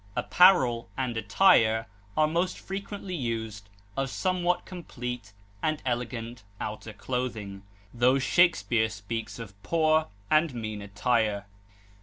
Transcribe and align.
Apparel 0.15 0.89
and 0.97 1.15
attire 1.15 1.85
are 2.17 2.25
most 2.25 2.57
frequently 2.57 3.13
used 3.13 3.69
of 3.95 4.09
somewhat 4.09 4.65
complete 4.65 5.31
and 5.61 5.79
elegant 5.85 6.41
outer 6.59 6.91
clothing, 6.91 7.61
tho 7.93 8.17
Shakespeare 8.17 8.89
speaks 8.89 9.37
of 9.37 9.53
"poor 9.61 10.07
and 10.31 10.55
mean 10.55 10.81
attire." 10.81 11.45